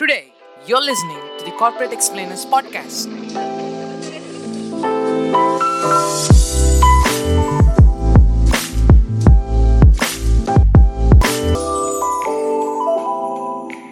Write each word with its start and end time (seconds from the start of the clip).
Today, 0.00 0.32
you're 0.66 0.80
listening 0.80 1.20
to 1.36 1.44
the 1.44 1.50
Corporate 1.58 1.92
Explainers 1.92 2.46
podcast. 2.46 3.04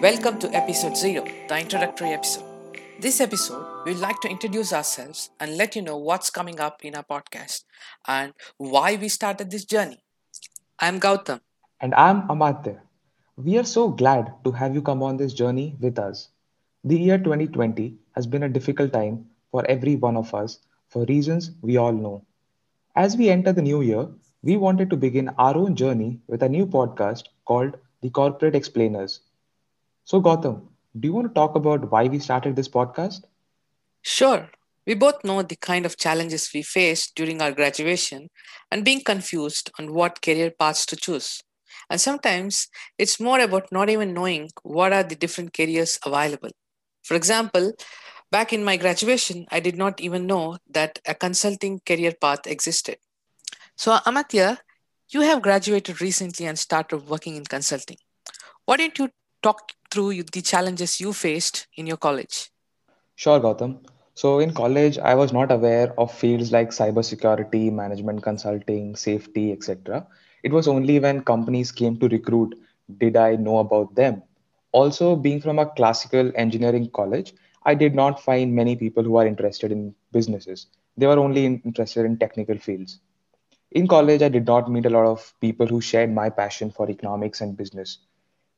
Welcome 0.00 0.38
to 0.38 0.48
episode 0.56 0.96
0, 0.96 1.24
the 1.46 1.60
introductory 1.60 2.15
episode. 2.15 2.45
This 2.99 3.21
episode, 3.21 3.85
we'd 3.85 3.99
like 3.99 4.19
to 4.22 4.31
introduce 4.31 4.72
ourselves 4.72 5.29
and 5.38 5.59
let 5.59 5.77
you 5.77 5.83
know 5.83 5.99
what's 5.99 6.31
coming 6.31 6.59
up 6.59 6.87
in 6.87 6.95
our 6.95 7.04
podcast 7.04 7.65
and 8.06 8.33
why 8.56 8.97
we 8.97 9.11
started 9.11 9.51
this 9.51 9.67
journey. 9.67 10.03
I'm 10.79 11.01
Gowtham. 11.01 11.43
And 11.83 11.95
I'm 11.95 12.27
Amatya. 12.29 12.81
We 13.38 13.56
are 13.56 13.64
so 13.64 13.88
glad 13.88 14.34
to 14.44 14.52
have 14.52 14.74
you 14.74 14.82
come 14.82 15.02
on 15.02 15.16
this 15.16 15.32
journey 15.32 15.76
with 15.80 15.98
us. 15.98 16.28
The 16.84 17.00
year 17.00 17.18
2020 17.18 17.96
has 18.15 18.27
been 18.27 18.42
a 18.42 18.51
difficult 18.51 18.92
time 18.92 19.30
for 19.51 19.65
every 19.66 19.96
one 19.96 20.19
of 20.19 20.34
us 20.34 20.59
for 20.88 21.06
reasons 21.06 21.52
we 21.62 21.79
all 21.79 21.93
know. 21.93 22.27
As 22.95 23.16
we 23.16 23.30
enter 23.30 23.52
the 23.52 23.62
new 23.62 23.80
year, 23.80 24.09
we 24.43 24.56
wanted 24.56 24.91
to 24.91 24.96
begin 24.96 25.30
our 25.38 25.56
own 25.56 25.74
journey 25.74 26.20
with 26.27 26.43
a 26.43 26.48
new 26.51 26.66
podcast 26.66 27.29
called 27.46 27.79
The 28.02 28.10
Corporate 28.10 28.55
Explainers. 28.55 29.20
So, 30.05 30.20
Gowtham, 30.20 30.68
do 30.98 31.09
you 31.09 31.15
want 31.15 31.29
to 31.29 31.34
talk 31.34 31.55
about 31.55 31.91
why 31.91 32.09
we 32.09 32.18
started 32.18 32.57
this 32.57 32.68
podcast? 32.68 33.24
Sure. 34.02 34.51
We 34.87 34.95
both 34.95 35.24
know 35.24 35.43
the 35.43 35.57
kind 35.57 35.87
of 35.87 35.96
challenges 35.96 36.51
we 36.55 36.62
faced 36.62 37.15
during 37.15 37.41
our 37.43 37.52
graduation 37.52 38.30
and 38.70 38.84
being 38.84 39.02
confused 39.02 39.70
on 39.79 39.95
what 39.95 40.23
career 40.23 40.51
paths 40.51 40.87
to 40.87 40.96
choose. 40.96 41.43
And 41.91 42.01
sometimes 42.01 42.69
it's 42.99 43.21
more 43.21 43.41
about 43.41 43.71
not 43.73 43.89
even 43.89 44.15
knowing 44.15 44.51
what 44.63 44.93
are 44.93 45.03
the 45.03 45.17
different 45.17 45.55
careers 45.55 45.99
available. 46.05 46.51
For 47.03 47.15
example, 47.15 47.73
back 48.31 48.53
in 48.53 48.65
my 48.65 48.77
graduation, 48.77 49.47
I 49.51 49.61
did 49.61 49.77
not 49.77 50.01
even 50.01 50.27
know 50.27 50.59
that 50.71 50.99
a 51.07 51.15
consulting 51.15 51.80
career 51.87 52.13
path 52.21 52.47
existed. 52.47 52.97
So, 53.77 53.97
Amatya, 54.07 54.59
you 55.10 55.23
have 55.23 55.43
graduated 55.43 56.01
recently 56.01 56.47
and 56.47 56.59
started 56.59 57.09
working 57.09 57.37
in 57.37 57.45
consulting. 57.45 57.97
Why 58.66 58.77
don't 58.77 58.99
you 58.99 59.10
talk 59.43 59.73
through 59.91 60.23
the 60.25 60.43
challenges 60.43 61.01
you 61.01 61.13
faced 61.13 61.66
in 61.77 61.87
your 61.87 61.97
college? 61.97 62.51
Sure, 63.15 63.41
Gowtham. 63.41 63.79
So, 64.14 64.41
in 64.41 64.53
college, 64.53 64.98
I 64.98 65.14
was 65.14 65.32
not 65.32 65.53
aware 65.53 65.94
of 65.98 66.12
fields 66.12 66.50
like 66.50 66.70
cybersecurity, 66.70 67.72
management 67.72 68.22
consulting, 68.22 68.97
safety, 68.97 69.53
etc. 69.53 70.06
It 70.48 70.62
was 70.62 70.77
only 70.78 71.10
when 71.10 71.32
companies 71.34 71.72
came 71.72 71.98
to 72.00 72.08
recruit 72.08 72.58
did 72.98 73.16
I 73.16 73.36
know 73.36 73.58
about 73.58 73.96
them. 73.96 74.22
Also, 74.72 75.16
being 75.16 75.41
from 75.41 75.58
a 75.60 75.66
classical 75.66 76.32
engineering 76.36 76.91
college, 76.94 77.34
I 77.64 77.74
did 77.74 77.94
not 77.94 78.20
find 78.22 78.54
many 78.54 78.76
people 78.76 79.04
who 79.04 79.28
are 79.30 79.34
interested 79.34 79.82
in 79.82 79.94
businesses. 80.12 80.69
They 80.96 81.06
were 81.06 81.19
only 81.20 81.46
interested 81.62 82.06
in 82.06 82.19
technical 82.19 82.58
fields. 82.58 83.00
In 83.72 83.88
college, 83.88 84.22
I 84.22 84.28
did 84.28 84.46
not 84.46 84.70
meet 84.70 84.86
a 84.86 84.91
lot 84.91 85.06
of 85.06 85.34
people 85.41 85.66
who 85.66 85.80
shared 85.80 86.14
my 86.14 86.30
passion 86.30 86.70
for 86.70 86.91
economics 86.91 87.42
and 87.42 87.56
business. 87.56 87.98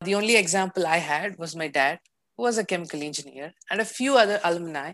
The 0.00 0.14
only 0.14 0.36
example 0.36 0.86
I 0.86 0.98
had 0.98 1.38
was 1.38 1.54
my 1.54 1.68
dad, 1.68 2.00
who 2.36 2.42
was 2.42 2.58
a 2.58 2.64
chemical 2.64 3.02
engineer, 3.02 3.54
and 3.70 3.80
a 3.80 3.84
few 3.84 4.16
other 4.16 4.40
alumni 4.42 4.92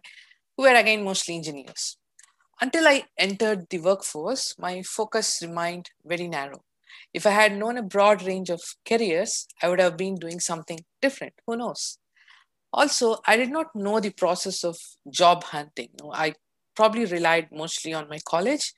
who 0.56 0.65
were 0.65 0.75
again 0.75 1.04
mostly 1.04 1.37
engineers. 1.37 1.97
Until 2.60 2.87
I 2.87 3.04
entered 3.16 3.69
the 3.71 3.81
workforce, 3.81 4.59
my 4.59 4.82
focus 4.82 5.38
remained 5.41 5.91
very 6.04 6.28
narrow. 6.28 6.62
If 7.15 7.27
I 7.27 7.31
had 7.31 7.56
known 7.56 7.78
a 7.78 7.82
broad 7.82 8.22
range 8.22 8.50
of 8.50 8.60
careers, 8.87 9.48
I 9.62 9.69
would 9.69 9.81
have 9.81 9.97
been 9.97 10.16
doing 10.16 10.41
something 10.41 10.81
different. 11.00 11.34
Who 11.47 11.56
knows? 11.56 11.98
Also, 12.72 13.19
I 13.26 13.36
did 13.36 13.50
not 13.50 13.75
know 13.75 14.00
the 14.00 14.10
process 14.10 14.64
of 14.64 14.78
job 15.10 15.44
hunting. 15.44 15.91
I 16.12 16.34
probably 16.76 17.04
relied 17.04 17.48
mostly 17.53 17.92
on 17.92 18.08
my 18.08 18.19
college, 18.25 18.72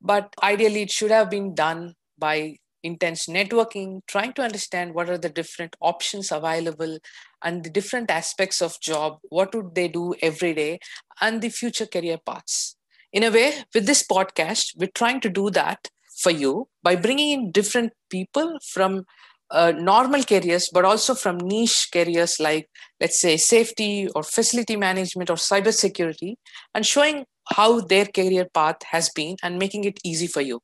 but 0.00 0.34
ideally, 0.42 0.82
it 0.82 0.90
should 0.90 1.10
have 1.10 1.30
been 1.30 1.54
done 1.54 1.94
by 2.18 2.56
intense 2.82 3.26
networking, 3.26 4.00
trying 4.06 4.32
to 4.32 4.42
understand 4.42 4.94
what 4.94 5.10
are 5.10 5.18
the 5.18 5.28
different 5.28 5.76
options 5.80 6.32
available 6.32 6.98
and 7.42 7.64
the 7.64 7.70
different 7.70 8.10
aspects 8.10 8.60
of 8.60 8.80
job, 8.80 9.18
what 9.28 9.54
would 9.54 9.74
they 9.74 9.88
do 9.88 10.14
every 10.22 10.54
day, 10.54 10.78
and 11.20 11.42
the 11.42 11.48
future 11.50 11.86
career 11.86 12.18
paths. 12.24 12.76
In 13.12 13.22
a 13.22 13.30
way, 13.30 13.64
with 13.74 13.86
this 13.86 14.06
podcast, 14.06 14.72
we're 14.76 14.90
trying 14.94 15.20
to 15.20 15.28
do 15.28 15.50
that 15.50 15.88
for 16.16 16.30
you 16.30 16.68
by 16.82 16.96
bringing 16.96 17.30
in 17.30 17.52
different 17.52 17.92
people 18.10 18.58
from 18.66 19.04
uh, 19.50 19.72
normal 19.76 20.22
careers, 20.22 20.70
but 20.72 20.84
also 20.84 21.14
from 21.14 21.38
niche 21.38 21.88
careers 21.92 22.38
like, 22.38 22.68
let's 23.00 23.20
say, 23.20 23.36
safety 23.36 24.08
or 24.14 24.22
facility 24.22 24.76
management 24.76 25.30
or 25.30 25.36
cybersecurity, 25.36 26.34
and 26.74 26.86
showing 26.86 27.24
how 27.56 27.80
their 27.80 28.06
career 28.06 28.46
path 28.52 28.76
has 28.90 29.10
been 29.10 29.36
and 29.42 29.58
making 29.58 29.84
it 29.84 29.98
easy 30.04 30.26
for 30.26 30.40
you. 30.40 30.60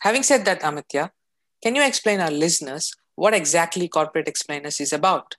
Having 0.00 0.22
said 0.22 0.44
that, 0.46 0.62
Amatya, 0.62 1.10
can 1.62 1.74
you 1.74 1.84
explain 1.84 2.20
our 2.20 2.30
listeners 2.30 2.94
what 3.16 3.34
exactly 3.34 3.86
Corporate 3.88 4.28
Explainers 4.28 4.80
is 4.80 4.92
about? 4.92 5.36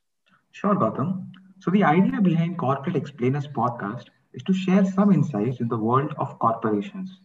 Sure, 0.52 0.76
Gowtham. 0.76 1.32
So, 1.60 1.72
the 1.72 1.84
idea 1.84 2.22
behind 2.22 2.58
Corporate 2.58 2.96
Explainers 2.96 3.48
podcast 3.48 4.06
is 4.34 4.44
to 4.44 4.54
share 4.54 4.86
some 4.86 5.12
insights 5.12 5.60
in 5.60 5.68
the 5.68 5.78
world 5.78 6.14
of 6.20 6.38
corporations. 6.40 7.20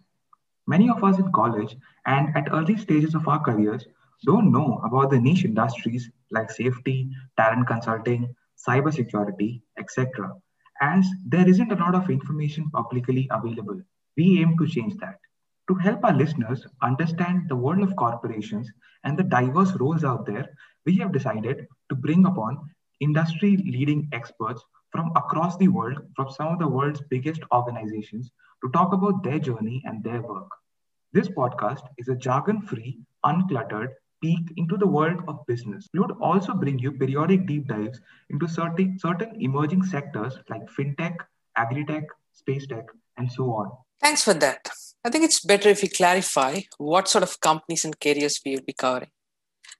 Many 0.67 0.89
of 0.89 1.05
us 1.05 1.19
in 1.19 1.31
college 1.33 1.77
and 2.07 2.35
at 2.37 2.49
early 2.53 2.77
stages 2.77 3.15
of 3.15 3.29
our 3.29 3.41
careers 3.41 3.85
don't 4.25 4.50
know 4.50 4.81
about 4.84 5.10
the 5.10 5.21
niche 5.21 5.44
industries 5.44 6.10
like 6.31 6.50
safety, 6.50 7.10
talent 7.37 7.66
consulting, 7.66 8.34
cybersecurity, 8.66 9.60
etc., 9.78 10.32
as 10.81 11.06
there 11.27 11.49
isn't 11.49 11.72
a 11.72 11.77
lot 11.77 11.94
of 11.94 12.10
information 12.10 12.71
publicly 12.71 13.28
available. 13.31 13.81
We 14.16 14.41
aim 14.41 14.56
to 14.59 14.66
change 14.66 14.97
that. 14.99 15.19
To 15.69 15.75
help 15.75 16.04
our 16.04 16.15
listeners 16.15 16.66
understand 16.82 17.49
the 17.49 17.56
world 17.56 17.82
of 17.82 17.97
corporations 17.97 18.71
and 19.04 19.19
the 19.19 19.25
diverse 19.25 19.72
roles 19.81 20.04
out 20.04 20.27
there, 20.27 20.48
we 20.84 20.97
have 20.98 21.12
decided 21.12 21.66
to 21.88 21.94
bring 21.94 22.27
upon 22.27 22.71
industry 23.00 23.56
leading 23.56 24.09
experts 24.12 24.62
from 24.91 25.12
across 25.16 25.56
the 25.56 25.69
world, 25.69 25.98
from 26.15 26.31
some 26.31 26.48
of 26.48 26.59
the 26.59 26.69
world's 26.69 27.03
biggest 27.10 27.43
organizations, 27.53 28.31
to 28.62 28.71
talk 28.71 28.93
about 28.93 29.22
their 29.22 29.38
journey 29.38 29.83
and 29.84 30.03
their 30.03 30.22
work. 30.22 30.48
This 31.12 31.28
podcast 31.28 31.83
is 31.98 32.09
a 32.09 32.16
jargon 32.16 32.62
free, 32.62 32.98
uncluttered, 33.25 33.91
peek 34.22 34.53
into 34.56 34.77
the 34.77 34.87
world 34.87 35.22
of 35.28 35.47
business. 35.47 35.88
We 35.93 36.00
would 36.00 36.16
also 36.21 36.54
bring 36.54 36.78
you 36.78 36.93
periodic 36.93 37.47
deep 37.47 37.69
dives 37.69 38.00
into 38.31 38.49
certain, 38.49 38.99
certain 38.99 39.41
emerging 39.41 39.84
sectors 39.84 40.38
like 40.49 40.62
fintech, 40.69 41.16
agri-tech, 41.56 42.04
space 42.32 42.66
tech, 42.66 42.87
and 43.16 43.31
so 43.31 43.44
on. 43.53 43.71
Thanks 44.00 44.22
for 44.22 44.34
that. 44.34 44.69
I 45.04 45.10
think 45.10 45.25
it's 45.25 45.41
better 45.41 45.69
if 45.69 45.82
we 45.82 45.88
clarify 45.88 46.60
what 46.78 47.09
sort 47.09 47.22
of 47.22 47.41
companies 47.41 47.84
and 47.84 47.99
careers 48.00 48.41
we 48.44 48.56
will 48.56 48.65
be 48.66 48.72
covering. 48.72 49.10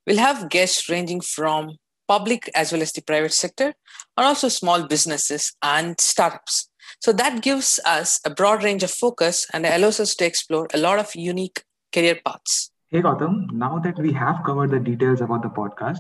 We'll 0.06 0.19
have 0.19 0.48
guests 0.48 0.88
ranging 0.88 1.20
from 1.20 1.76
public 2.08 2.48
as 2.54 2.72
well 2.72 2.82
as 2.82 2.92
the 2.92 3.03
private 3.03 3.32
sector, 3.32 3.74
and 4.16 4.26
also 4.26 4.48
small 4.48 4.86
businesses 4.86 5.53
and 5.62 6.00
startups. 6.00 6.70
So 7.00 7.12
that 7.12 7.42
gives 7.42 7.80
us 7.84 8.20
a 8.24 8.30
broad 8.30 8.62
range 8.62 8.82
of 8.82 8.91
focus 8.91 9.47
and 9.53 9.66
allows 9.66 10.00
us 10.00 10.14
to 10.14 10.24
explore 10.24 10.68
a 10.72 10.78
lot 10.78 10.98
of 10.98 11.14
unique 11.14 11.64
career 11.92 12.20
paths. 12.24 12.70
Hey 12.97 13.03
Gowtham, 13.03 13.51
now 13.53 13.79
that 13.81 13.99
we 13.99 14.11
have 14.15 14.43
covered 14.43 14.71
the 14.71 14.81
details 14.81 15.21
about 15.21 15.43
the 15.43 15.51
podcast, 15.51 15.98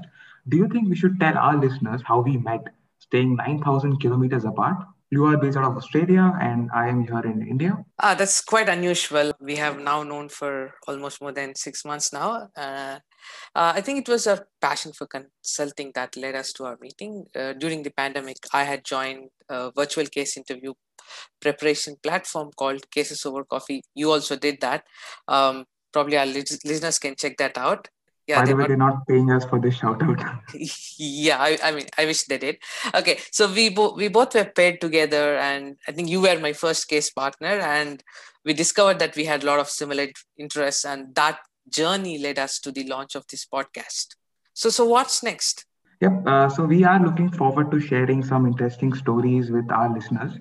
do 0.48 0.56
you 0.56 0.66
think 0.66 0.88
we 0.88 0.96
should 0.96 1.20
tell 1.20 1.36
our 1.36 1.54
listeners 1.54 2.00
how 2.02 2.20
we 2.20 2.38
met, 2.38 2.68
staying 3.00 3.36
9,000 3.36 4.00
kilometers 4.00 4.46
apart? 4.46 4.78
You 5.10 5.26
are 5.26 5.36
based 5.36 5.58
out 5.58 5.64
of 5.64 5.76
Australia 5.76 6.32
and 6.40 6.70
I 6.74 6.88
am 6.88 7.06
here 7.06 7.20
in 7.20 7.46
India. 7.46 7.84
Ah, 8.00 8.14
that's 8.14 8.40
quite 8.40 8.70
unusual. 8.70 9.34
We 9.42 9.56
have 9.56 9.78
now 9.78 10.04
known 10.04 10.30
for 10.30 10.72
almost 10.88 11.20
more 11.20 11.32
than 11.32 11.54
six 11.54 11.84
months 11.84 12.14
now. 12.14 12.48
Uh, 12.56 13.00
uh, 13.54 13.72
I 13.74 13.82
think 13.82 13.98
it 13.98 14.10
was 14.10 14.26
a 14.26 14.46
passion 14.62 14.94
for 14.94 15.06
consulting 15.06 15.92
that 15.96 16.16
led 16.16 16.34
us 16.34 16.50
to 16.54 16.64
our 16.64 16.78
meeting. 16.80 17.26
Uh, 17.36 17.52
during 17.52 17.82
the 17.82 17.90
pandemic, 17.90 18.38
I 18.54 18.64
had 18.64 18.86
joined 18.86 19.28
a 19.50 19.70
virtual 19.76 20.06
case 20.06 20.38
interview 20.38 20.72
preparation 21.42 21.96
platform 22.02 22.52
called 22.56 22.90
Cases 22.90 23.26
Over 23.26 23.44
Coffee. 23.44 23.82
You 23.94 24.12
also 24.12 24.36
did 24.36 24.62
that. 24.62 24.84
Um, 25.28 25.66
probably 25.92 26.18
our 26.18 26.26
listeners 26.26 26.98
can 26.98 27.14
check 27.16 27.36
that 27.38 27.56
out 27.58 27.88
yeah, 28.26 28.40
By 28.40 28.46
the 28.46 28.56
way, 28.56 28.62
not... 28.62 28.68
they're 28.68 28.76
not 28.76 29.06
paying 29.06 29.30
us 29.30 29.44
for 29.44 29.60
this 29.60 29.76
shout 29.76 30.02
out. 30.02 30.20
yeah, 30.98 31.38
I, 31.38 31.58
I, 31.62 31.70
mean, 31.70 31.86
I 31.96 32.06
wish 32.06 32.24
they 32.24 32.38
did. 32.38 32.58
Okay, 32.92 33.20
so 33.30 33.50
we 33.52 33.68
both 33.68 33.96
we 33.96 34.08
both 34.08 34.34
were 34.34 34.44
paired 34.44 34.80
together, 34.80 35.36
and 35.36 35.76
I 35.86 35.92
think 35.92 36.08
you 36.08 36.20
were 36.20 36.38
my 36.40 36.52
first 36.52 36.88
case 36.88 37.10
partner, 37.10 37.46
and 37.46 38.02
we 38.44 38.52
discovered 38.52 38.98
that 38.98 39.14
we 39.14 39.26
had 39.26 39.44
a 39.44 39.46
lot 39.46 39.60
of 39.60 39.68
similar 39.68 40.08
interests, 40.36 40.84
and 40.84 41.14
that 41.14 41.38
journey 41.68 42.18
led 42.18 42.40
us 42.40 42.58
to 42.60 42.72
the 42.72 42.84
launch 42.84 43.14
of 43.14 43.24
this 43.28 43.46
podcast. 43.46 44.16
So, 44.54 44.70
so 44.70 44.86
what's 44.86 45.22
next? 45.22 45.64
Yep. 46.00 46.26
Uh, 46.26 46.48
so 46.48 46.64
we 46.64 46.82
are 46.82 47.00
looking 47.00 47.30
forward 47.30 47.70
to 47.70 47.78
sharing 47.78 48.24
some 48.24 48.44
interesting 48.44 48.92
stories 48.92 49.52
with 49.52 49.70
our 49.70 49.92
listeners. 49.94 50.32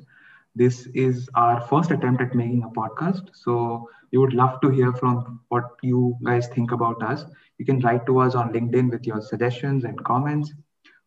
This 0.58 0.88
is 0.94 1.28
our 1.36 1.60
first 1.68 1.92
attempt 1.92 2.22
at 2.22 2.34
making 2.34 2.64
a 2.64 2.70
podcast. 2.70 3.30
So 3.34 3.90
we 4.14 4.18
would 4.18 4.34
love 4.34 4.62
to 4.62 4.70
hear 4.70 4.94
from 4.94 5.42
what 5.50 5.66
you 5.84 6.18
guys 6.24 6.48
think 6.48 6.72
about 6.72 7.04
us. 7.04 7.26
You 7.58 7.66
can 7.66 7.82
write 7.82 8.06
to 8.06 8.20
us 8.20 8.36
on 8.36 8.54
LinkedIn 8.54 8.90
with 8.90 9.06
your 9.06 9.22
suggestions 9.22 9.84
and 9.84 10.02
comments. 10.06 10.54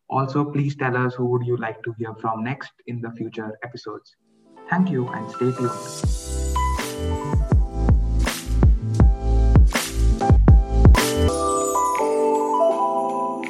Also, 0.07 0.45
please 0.45 0.75
tell 0.75 0.95
us 0.95 1.15
who 1.15 1.25
would 1.25 1.47
you 1.47 1.57
like 1.57 1.81
to 1.81 1.95
hear 1.97 2.13
from 2.21 2.43
next 2.43 2.73
in 2.85 3.01
the 3.01 3.09
future 3.11 3.57
episodes. 3.63 4.15
Thank 4.69 4.91
you 4.91 5.07
and 5.07 5.31
stay 5.31 5.51
tuned. 5.51 7.45